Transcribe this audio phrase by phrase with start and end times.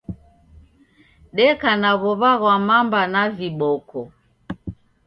[1.35, 3.99] Deka na w'ow'a ghwa mamba na viboko